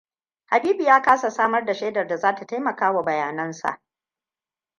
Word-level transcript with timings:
Habibu 0.45 0.83
ya 0.83 1.01
kasa 1.01 1.29
samar 1.31 1.65
da 1.65 1.73
shaidar 1.73 2.07
da 2.07 2.17
za 2.17 2.35
ta 2.35 2.45
taimakawa 2.45 3.03
bayanan 3.03 3.53
sa. 3.53 3.81